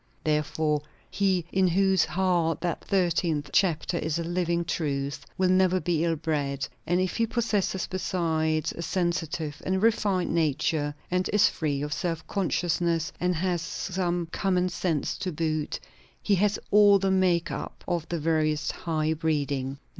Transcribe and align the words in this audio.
Therefore 0.23 0.81
he 1.11 1.45
in 1.51 1.67
whose 1.67 2.03
heart 2.05 2.59
that 2.61 2.83
thirteenth 2.83 3.51
chapter 3.53 3.99
is 3.99 4.17
a 4.17 4.23
living 4.23 4.65
truth, 4.65 5.27
will 5.37 5.51
never 5.51 5.79
be 5.79 6.03
ill 6.03 6.15
bred; 6.15 6.67
and 6.87 6.99
if 6.99 7.17
he 7.17 7.27
possesses 7.27 7.85
besides 7.85 8.71
a 8.71 8.81
sensitive 8.81 9.61
and 9.63 9.83
refined 9.83 10.33
nature, 10.33 10.95
and 11.11 11.29
is 11.29 11.49
free 11.49 11.83
of 11.83 11.93
self 11.93 12.25
consciousness, 12.25 13.13
and 13.19 13.35
has 13.35 13.61
some 13.61 14.25
common 14.31 14.69
sense 14.69 15.19
to 15.19 15.31
boot, 15.31 15.79
he 16.19 16.33
has 16.33 16.57
all 16.71 16.97
the 16.97 17.11
make 17.11 17.51
up 17.51 17.83
of 17.87 18.09
the 18.09 18.17
veriest 18.19 18.71
high 18.71 19.13
breeding. 19.13 19.77